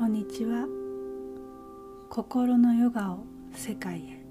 [0.00, 0.66] こんにちは。
[2.08, 3.18] 心のヨガを
[3.52, 4.24] 世界へ。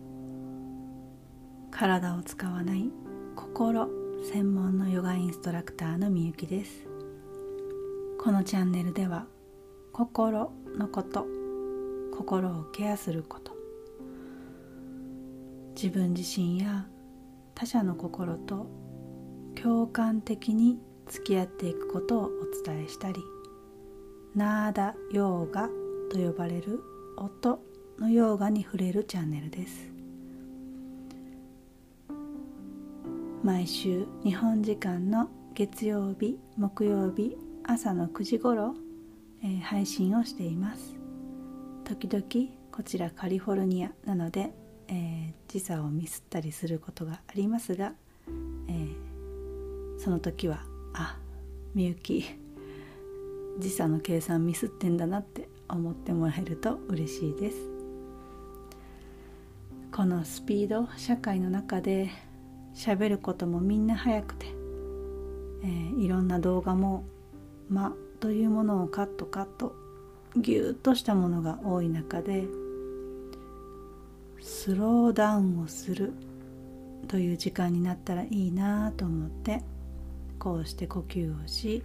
[1.70, 2.90] 体を使わない
[3.36, 3.88] 心
[4.34, 6.88] 専門のヨガインストラクターのみゆきです。
[8.18, 9.28] このチャンネルでは
[9.94, 11.28] 心のこと
[12.18, 13.56] 心をケアすること
[15.76, 16.88] 自分自身や
[17.54, 18.66] 他者の心と
[19.54, 23.22] 共感的に付き合っていくことをお伝えしたり
[24.36, 25.68] ナーダヨーガ
[26.12, 26.84] と呼ばれる
[27.18, 27.60] 音
[27.98, 29.92] のヨーガに触れるチャンネルです。
[33.44, 38.76] 毎週日本時間の月曜日木曜日朝の9時頃、
[39.44, 40.96] えー、配信をしています。
[41.84, 44.54] 時々こちらカリフォルニアなので、
[44.90, 47.94] えー、時差をミスったりすることがありますが、
[48.68, 51.18] えー、その時はあ
[51.74, 52.26] みゆき
[53.60, 57.58] 時差の計算ミスってんだなって思ってもらえると嬉しいです。
[59.92, 62.10] このスピード社会の中で
[62.74, 64.48] 喋ることもみんな早くて、
[65.64, 67.04] えー、いろんな動画も
[67.70, 69.76] 間というものをカットカット
[70.38, 72.46] ぎゅっとしたものが多い中で
[74.42, 76.14] スローダウンをする
[77.08, 79.64] という時間になったらいいなと思って
[80.38, 81.84] こうして呼吸をし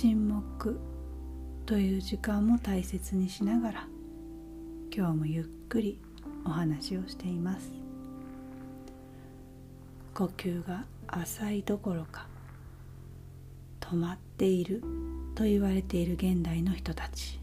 [0.00, 0.78] 沈黙
[1.66, 3.88] という時間も大切にしながら
[4.94, 6.00] 今日もゆっくり
[6.44, 7.72] お話をしています。
[10.14, 12.28] 呼吸が浅いどころか
[13.80, 14.84] 止まっている
[15.34, 17.40] と言われている現代の人たち。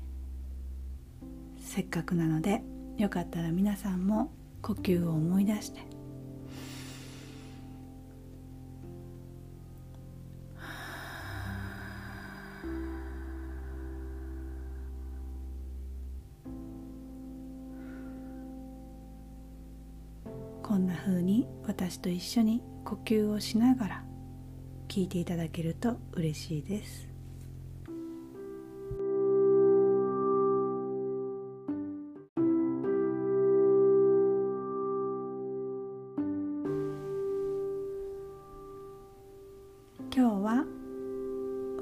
[1.57, 2.61] せっかくなので
[2.97, 5.94] よかったら皆さんも呼吸を思い出して
[21.05, 24.03] 風に私と一緒に呼吸をしながら
[24.87, 27.07] 聞いていただけると嬉しいです。
[40.15, 40.65] 今日は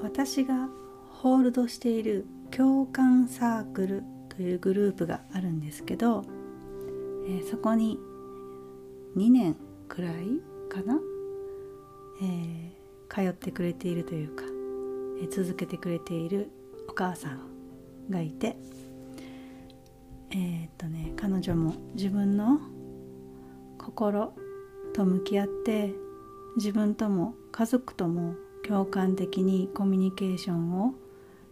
[0.02, 0.68] 私が
[1.08, 6.24] ホールドしている共感サークルというグループがあるんですけど、
[7.26, 7.98] えー、そこに
[9.16, 9.56] 2年
[9.88, 10.98] くらいかな、
[12.22, 14.44] えー、通ってくれているというか、
[15.20, 16.50] えー、続けてくれている
[16.88, 17.40] お母さん
[18.10, 18.56] がいて
[20.30, 22.58] えー、っとね彼女も自分の
[23.78, 24.34] 心
[24.94, 25.94] と向き合って
[26.56, 28.34] 自分とも家族とも
[28.66, 30.94] 共感的にコミュニケーションを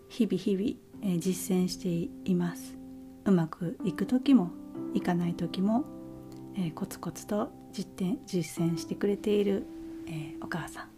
[0.08, 2.76] 日々日々、え、実践しています。
[3.24, 4.50] うまくいく時も
[4.94, 5.84] いかない時も、
[6.56, 9.66] えー、コツコツと実践実践してくれている、
[10.06, 10.88] えー、お母さん、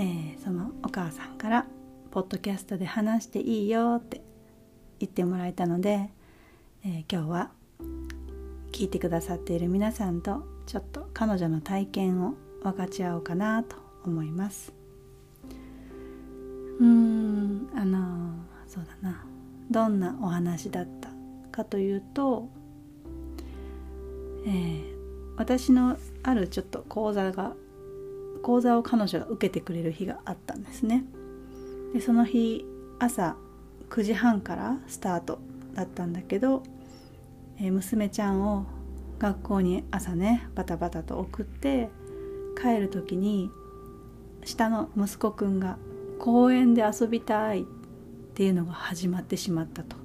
[0.00, 1.66] えそのお母さんから
[2.10, 4.22] ポッドキャストで話していいよって
[4.98, 6.10] 言ってもらえたので、
[6.84, 7.50] え今日は
[8.72, 14.72] 聞いてくださっている皆さんとちょっと彼女の体験を分かち合おうかなと思います。
[16.80, 18.34] うーんあの
[18.66, 19.24] そうだな。
[19.70, 21.08] どんなお話だった
[21.50, 22.48] かというと、
[24.46, 24.84] えー、
[25.36, 27.54] 私のあるちょっと講座が
[28.42, 31.04] 講座を彼女が受けてくれる日があったんですね
[31.94, 32.64] でその日
[32.98, 33.36] 朝
[33.88, 35.38] 9時半からスタート
[35.72, 36.62] だったんだけど、
[37.58, 38.66] えー、娘ちゃんを
[39.18, 41.88] 学校に朝ねバタバタと送って
[42.60, 43.50] 帰る時に
[44.44, 45.78] 下の息子くんが
[46.18, 47.64] 公園で遊びたいっ
[48.34, 49.96] ていうのが始まってしまったと。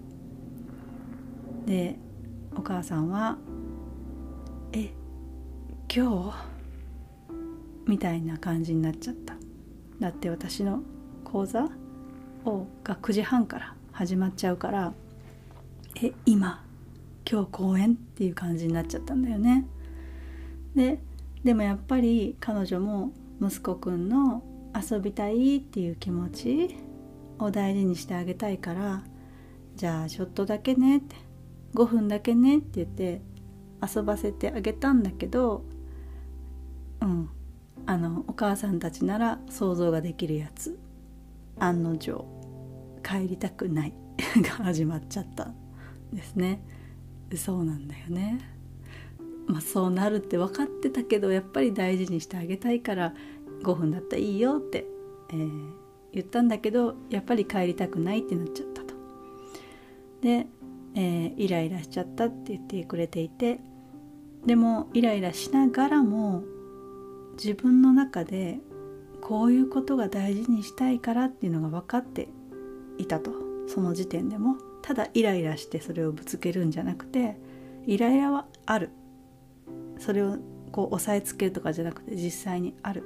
[1.65, 1.97] で
[2.55, 3.37] お母さんは
[5.93, 6.33] 「今日?」
[7.87, 9.35] みたいな感じになっちゃった
[9.99, 10.83] だって私の
[11.23, 11.67] 講座
[12.45, 14.93] をが9時半から始まっちゃうから
[16.01, 16.63] 「え今
[17.29, 19.65] 今日公演?」っていう感じになっちゃったんだよね
[20.75, 21.01] で
[21.43, 24.43] でもやっぱり彼女も息子くんの
[24.75, 26.75] 遊びたいっていう気持ち
[27.39, 29.03] を大事にしてあげたいから
[29.75, 31.15] じゃあちょっとだけねって
[31.73, 33.21] 5分だけねって言って
[33.95, 35.63] 遊ばせてあげたんだけど
[37.01, 37.29] うん。
[37.85, 40.79] あのお母さんたちなら想像ができるやつ。
[41.57, 42.25] 案の定
[43.03, 43.93] 帰りたくない。
[44.41, 45.53] が始まっちゃった
[46.13, 46.61] ですね。
[47.35, 48.39] そうなんだよね。
[49.47, 53.13] まあそうなるって分かってたけどやっぱり大事にしてあげたいから
[53.63, 54.85] 5分だったらいいよって、
[55.31, 55.71] えー、
[56.13, 58.93] 言ったんだけどやっぱり帰りたくないってなっちゃったと。
[60.21, 60.47] で、
[60.95, 63.59] えー、イライラしちゃったって言ってくれていて
[64.45, 66.43] でもイライラしながらも
[67.41, 68.59] 自分の中で
[69.21, 72.27] こういうことが大事にしたいからっていうのが分かって
[72.97, 73.31] いたと。
[73.67, 74.57] その時点でも。
[74.81, 77.37] ただイライラしてそれをぶつけるんじゃなくて
[77.85, 78.89] イライラはある。
[79.99, 80.37] それを
[80.71, 83.03] こう押さえつけるとかじゃなくて実際にある。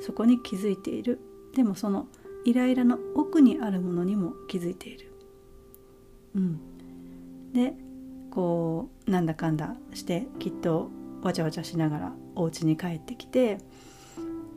[0.00, 1.20] そこに気づいている。
[1.54, 2.08] でもその
[2.44, 5.12] イライラの奥にあるものにも気づいている。
[6.34, 6.60] うん。
[7.52, 7.74] で
[8.30, 10.90] こうなんだかんだしてきっと
[11.24, 13.58] わちゃわちゃしながらお家に帰ってきて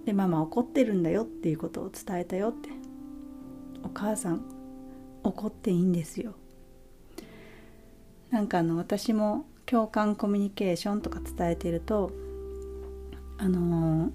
[0.05, 2.69] でママ怒ってるんだよっていうことを伝えたよって。
[3.83, 4.41] お母さん
[5.23, 6.35] 怒っていいんですよ。
[8.29, 12.11] なんかあの私も共感コミュニケーションとか伝えてると
[13.37, 14.11] あのー、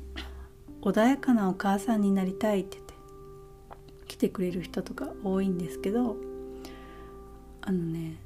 [0.82, 2.94] 穏やかなお母さんになりたいって言って
[4.06, 6.16] 来てくれる人とか多いんですけど
[7.62, 8.16] あのね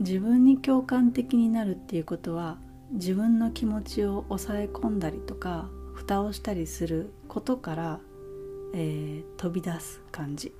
[0.00, 2.56] 自分に共感的になるっていうことは
[2.94, 8.00] 自分の気持ちを抑え込んだりとか蓋をしたりすることから、
[8.72, 10.52] えー、飛び出す感じ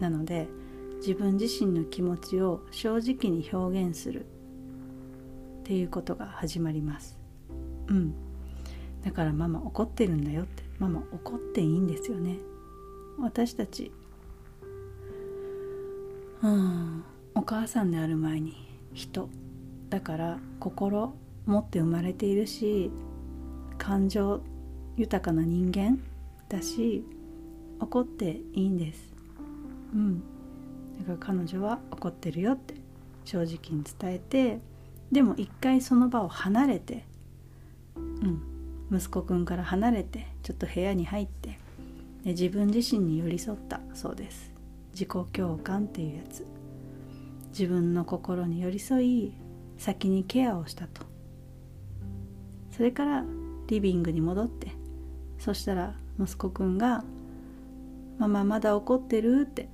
[0.00, 0.48] なので
[1.00, 4.24] 自分自身の気持ちを正直に表現するっ
[5.64, 7.18] ていうことが始まります。
[7.88, 8.14] うん。
[9.04, 12.38] だからママ怒ってるんだよってママ怒っていいんですよね。
[13.18, 13.92] 私たち
[16.42, 18.56] うんお母さんである前に
[18.94, 19.28] 人
[19.90, 21.14] だから心
[21.46, 22.90] 持って生まれているし
[23.78, 24.40] 感情
[24.96, 25.98] 豊かな人間
[26.48, 27.04] だし
[27.78, 29.12] 怒っていいんです。
[29.94, 30.20] うん。
[30.98, 32.74] だから彼女は怒ってるよって
[33.24, 34.60] 正直に伝えて
[35.12, 37.04] でも一回その場を離れて
[37.96, 38.42] うん。
[38.90, 41.58] 息子くんから離れてちょっと部屋に入って
[42.22, 44.52] で自分自身に寄り添ったそうです。
[44.92, 46.46] 自己共感っていうやつ。
[47.50, 49.32] 自分の心に寄り添い
[49.78, 51.15] 先にケアをしたと。
[52.76, 53.24] それから
[53.68, 54.70] リビングに戻って
[55.38, 57.04] そしたら息子くんが
[58.18, 59.68] 「ママまだ怒ってる?」って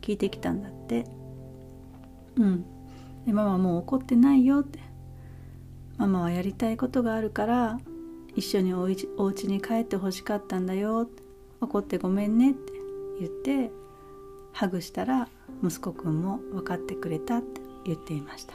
[0.00, 1.04] 聞いてきたんだって。
[2.36, 2.64] うん。
[3.26, 4.78] でママもう怒ってないよって。
[5.96, 7.80] ママはやりたいことがあるから
[8.36, 11.08] 一緒におうちお家に帰ってほしかったんだよ。
[11.60, 12.72] 怒ってごめんねって
[13.18, 13.72] 言って
[14.52, 15.28] ハグしたら
[15.62, 18.54] 息子くんも分かってくれたって言っていました。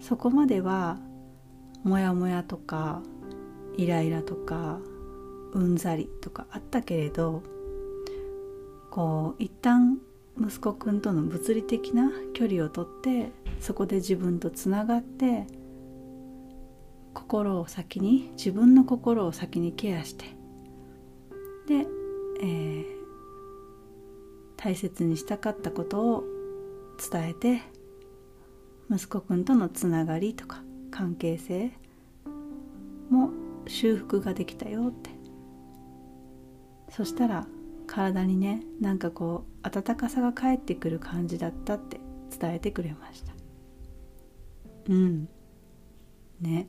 [0.00, 0.98] そこまでは
[1.84, 3.02] モヤモヤとか
[3.76, 4.78] イライラとか
[5.52, 7.42] うんざりとかあったけれど
[8.90, 9.98] こう一旦
[10.40, 15.46] 息子くんとの物理的な距離をとってそこで自分とつながって
[17.14, 20.24] 心を先に自分の心を先にケアして
[21.66, 21.86] で、
[22.42, 22.84] えー、
[24.56, 26.24] 大切にしたかったことを
[27.10, 27.62] 伝えて
[28.90, 30.62] 息子くんとのつながりとか
[30.92, 31.72] 関係性
[33.10, 33.30] も
[33.66, 35.10] 修復ができたよって。
[36.90, 37.46] そしたら
[37.86, 42.00] 体にねなんかこう温かさが返ってくる感じだったって
[42.38, 43.32] 伝えてくれました。
[44.88, 45.28] うん。
[46.40, 46.68] ね。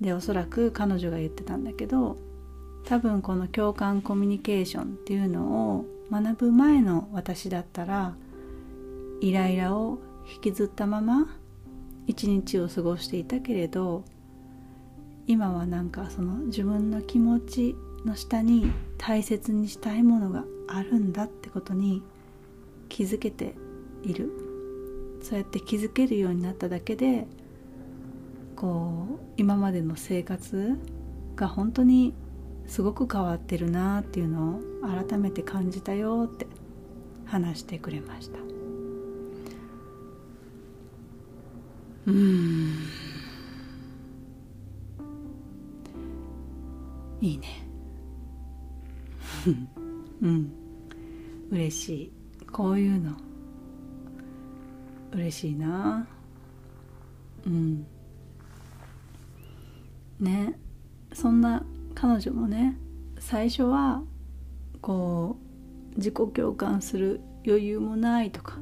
[0.00, 2.16] でおそらく彼女が言ってたんだけど
[2.84, 8.14] 多分この共感コミュニケーションっていうのを学ぶ前の私だったら
[9.20, 9.98] イライラを
[10.32, 11.36] 引きずったまま
[12.10, 14.04] 一日を過ごしていたけれど
[15.28, 22.02] 今はなんかその自分の気持ちの下に大切にしたいものがあるんだってことに
[22.88, 23.54] 気づけて
[24.02, 24.32] いる。
[25.22, 27.26] そうやって気づけるようになっただけで
[28.56, 30.78] こう今までの生活
[31.36, 32.14] が本当に
[32.66, 34.60] すごく変わってるなっていうのを
[35.06, 36.46] 改めて感じたよって
[37.26, 38.59] 話してくれました。
[42.10, 42.86] うん。
[47.20, 47.46] いいね。
[50.22, 50.52] うん。
[51.50, 52.12] 嬉しい。
[52.50, 53.16] こういうの。
[55.12, 56.06] 嬉しいな。
[57.46, 57.86] うん。
[60.18, 60.58] ね。
[61.12, 61.64] そんな
[61.94, 62.76] 彼女もね
[63.18, 64.02] 最初は
[64.80, 65.36] こ
[65.94, 68.58] う自己共感する余裕もないとか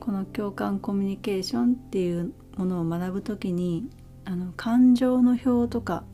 [0.00, 3.88] この共感コミュニケーションっていうものを学ぶ時に
[4.24, 6.04] あの感情の表とか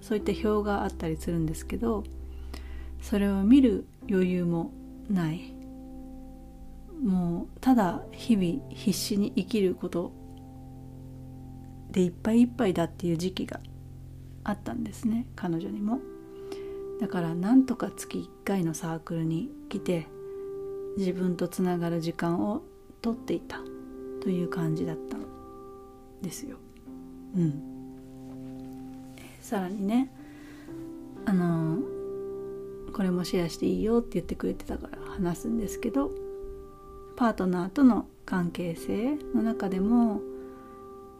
[0.00, 2.04] そういった表があったりするんですけど
[3.00, 4.72] それを見る余裕も
[5.08, 5.54] ない。
[7.02, 10.12] もうただ日々必死に生きること
[11.92, 13.60] でいっぱいいっぱいだっていう時期が
[14.42, 16.00] あったんですね彼女にも。
[17.00, 20.08] だからなんとか月1回のサークルに来て
[20.96, 22.62] 自分とつながる時間を
[23.00, 23.60] とっていた
[24.20, 25.27] という感じだったん
[26.22, 26.56] ですよ。
[27.36, 27.78] うん。
[29.48, 30.10] さらにね
[31.24, 31.78] あの
[32.92, 36.10] これもシェアしていいよって言ってくれてたから話すんですけど
[37.16, 40.20] パートナーとの関係性の中でも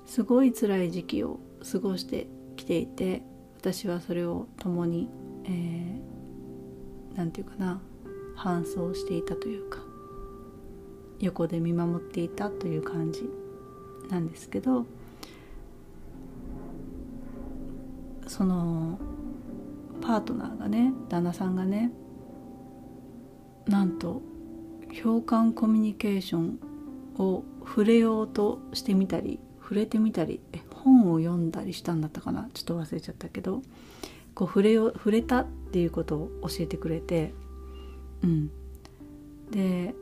[0.05, 1.41] すごい辛い時期を
[1.73, 2.27] 過ごして
[2.57, 3.23] きていて
[3.57, 5.09] 私はそれを共に
[5.45, 7.81] 何、えー、て言うかな
[8.37, 9.79] 搬送していたというか
[11.19, 13.29] 横で見守っていたという感じ
[14.11, 14.87] なんですけど
[18.27, 18.99] その
[20.01, 21.91] パートナーがね旦那さんがね
[23.67, 24.23] なんと
[25.03, 26.61] 共感コミュニケーション
[27.19, 33.63] を触れようとしてみたり触れてみたりえ本を読んだりしたんだったかなちょっと忘れちゃったけど
[34.35, 37.35] こう触れよ触れたっていうことを教えてくれて
[38.23, 38.51] うん。
[39.51, 39.95] で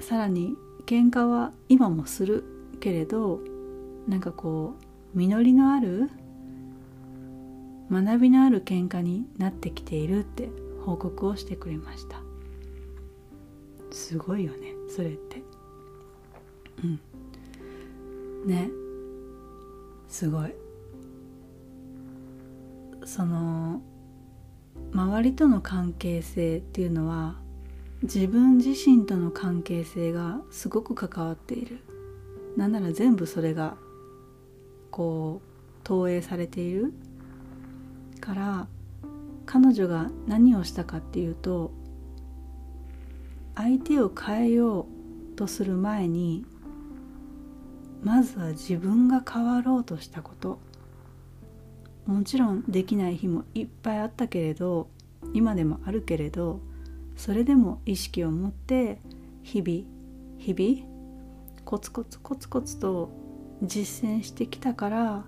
[0.00, 0.54] さらに
[0.86, 2.44] 喧嘩は今もする
[2.80, 3.40] けれど
[4.08, 4.74] なんかこ
[5.14, 6.10] う実りのある
[7.90, 10.48] 学びのある喧嘩になってきているって
[10.84, 12.20] 報告をしてくれました。
[13.90, 15.42] すごいよねそれって。
[16.84, 18.46] うん。
[18.46, 18.70] ね。
[20.08, 20.54] すごい。
[23.04, 23.80] その
[24.92, 27.36] 周りとの関係性っていうのは
[28.02, 31.78] 自分自身との関係性がすごく関わっている。
[32.56, 33.76] なんなら全部それが
[34.90, 35.48] こう
[35.84, 36.92] 投影されている。
[38.20, 38.66] から
[39.44, 41.70] 彼女が何をしたかっていうと
[43.54, 46.44] 相手を変えようとする前に
[48.02, 50.58] まずは自分が変わろうとしたこと。
[52.06, 54.88] もちろんできない日もいっぱいあったけれど
[55.34, 56.60] 今でもあるけれど
[57.16, 59.00] それでも意識を持って
[59.42, 59.82] 日々
[60.38, 60.95] 日々
[61.66, 63.10] コツコツコツコツと
[63.60, 65.24] 実践してきたから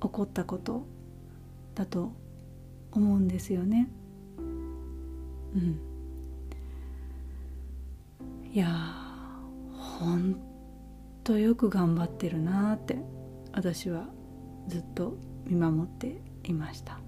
[0.00, 0.86] 起こったこと
[1.74, 2.12] だと
[2.92, 3.90] 思うんですよね。
[4.38, 5.80] うん、
[8.52, 8.68] いや
[9.72, 10.38] ほん
[11.24, 12.96] とよく頑張ってるなって
[13.52, 14.06] 私は
[14.68, 17.00] ずっと見守っていました。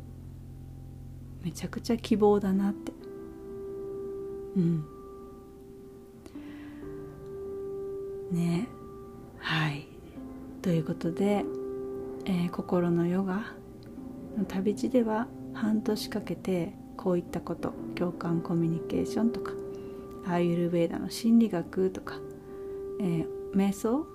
[1.45, 2.93] めちゃくちゃ希望だなって。
[4.57, 5.00] うん。
[8.31, 8.69] ね。
[9.39, 9.87] はい。
[10.63, 11.45] ということで、
[12.27, 13.55] えー、心のヨガ
[14.37, 19.53] の旅路では半年かけてこういったこと共感コミュニケーションとか
[20.27, 22.17] アーユルベーダの心理学とか、
[23.01, 24.07] えー、瞑想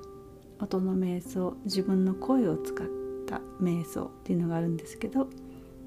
[0.60, 2.88] 音の瞑想自分の声を使っ
[3.28, 5.28] た瞑想っていうのがあるんですけど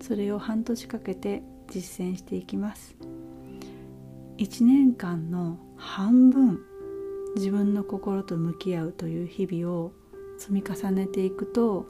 [0.01, 2.97] それを半年かけて実践していきます。
[4.39, 6.61] 1年間の半分
[7.37, 9.93] 自分の心と向き合うという日々を
[10.39, 11.87] 積み重ねていくと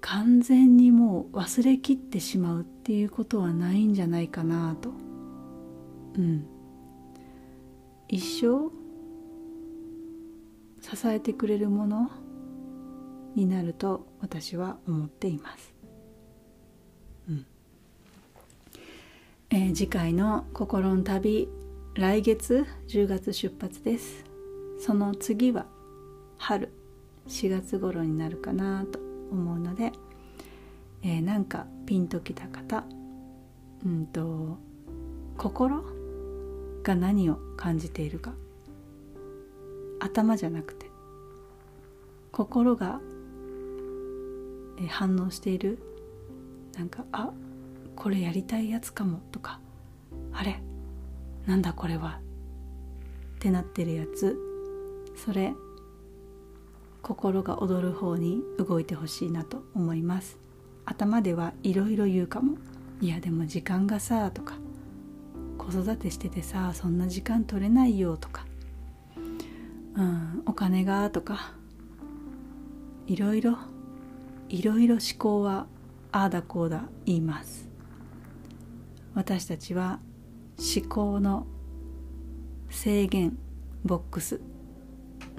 [0.00, 4.90] 完全にもう忘れきってしまうっていうことはないんじゃないかなと。
[6.18, 6.46] うん。
[8.08, 8.70] 一生
[10.82, 12.10] 支えてくれるもの
[13.34, 15.74] になると私は思っています、
[17.28, 17.46] うん。
[19.50, 21.48] えー、次回の「心の旅」
[21.94, 24.24] 来月10月出発です。
[24.80, 25.66] その次は
[26.38, 26.72] 春
[27.28, 28.98] 4月頃になるかなと
[29.30, 29.92] 思うので、
[31.04, 32.82] えー、なんかピンときた方
[33.86, 34.58] うんと
[35.38, 35.84] 心
[36.82, 38.34] が何を感じているか
[40.00, 40.90] 頭じゃなくて
[42.32, 43.00] 心が
[44.88, 45.78] 反応している
[46.76, 47.30] なんかあ
[47.94, 49.60] これやりたいやつかもとか
[50.32, 50.60] あれ
[51.46, 52.20] なんだこれは。
[53.36, 54.38] ってなってるやつ。
[55.16, 55.52] それ
[57.02, 60.38] 心が踊る方に動いてほしいなと思います。
[60.86, 62.56] 頭ではいろいろ言うかも。
[63.00, 64.54] いやでも時間がさとか。
[65.58, 68.44] 子育てしててさそんな時間取れないよとか、
[69.94, 71.54] うん、お金がとか。
[73.06, 73.58] いろいろ
[74.48, 75.66] いろいろ思考は
[76.10, 77.68] ああだこうだ言います。
[79.14, 80.00] 私たちは
[80.58, 81.46] 思考の
[82.70, 83.36] 制限
[83.84, 84.40] ボックス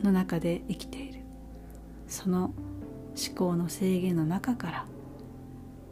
[0.03, 1.22] の中で生きている
[2.07, 2.53] その
[3.15, 4.86] 思考の制限の中から、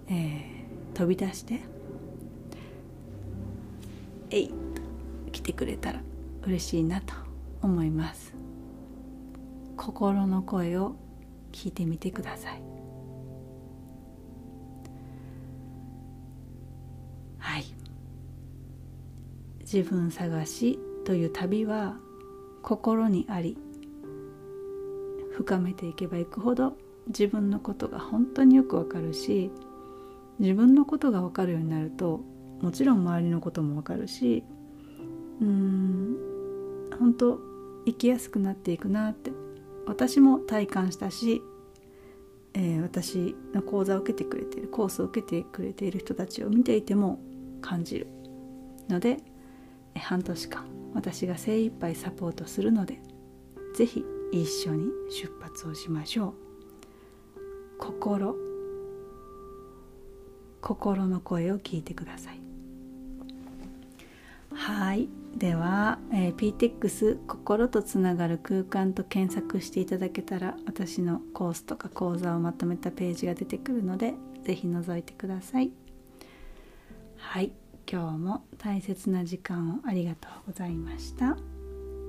[0.08, 1.62] えー、飛び出して
[4.30, 4.54] 「えい!」と
[5.32, 6.02] 来てくれたら
[6.46, 7.14] 嬉しいなと
[7.62, 8.34] 思います
[9.78, 10.96] 心の声を
[11.52, 12.73] 聞いてみてください
[19.74, 21.98] 自分探しという旅は
[22.62, 23.58] 心にあり
[25.36, 26.78] 深めていけばいくほど
[27.08, 29.50] 自分のことが本当によくわかるし
[30.38, 32.22] 自分のことがわかるようになると
[32.62, 34.44] もちろん周りのこともわかるし
[35.42, 36.18] うーん
[37.00, 37.40] 本当
[37.88, 39.32] 生きやすくなっていくなって
[39.88, 41.42] 私も体感したし、
[42.54, 47.20] えー、私の講座を受けてくれているコースを受けてくれている人たちを見ていても
[47.60, 48.08] 感じる
[48.88, 49.18] ので
[50.00, 53.00] 半年間私が精一杯サポートするので
[53.76, 56.34] 是非一緒に出発をしましょう。
[57.80, 58.36] 心
[60.62, 62.40] 心の声を聞いてください。
[64.54, 65.10] はい。
[65.36, 75.72] では、えー、PTX 心とつながる空間と検索していただけたら私のコースとか講座をまとめたページが出てくるので是非覗いてください。
[77.18, 77.52] はい。
[77.94, 81.38] 今日も大切な時間をありがとうございました。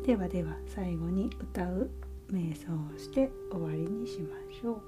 [0.07, 1.91] ではでは最後に歌う
[2.33, 4.81] 瞑想をして終わりにしましょう。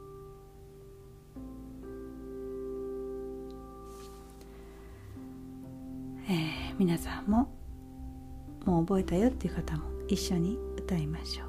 [6.30, 7.54] えー、皆さんも
[8.64, 11.45] もう覚えたよっていう方も一緒に歌いましょう。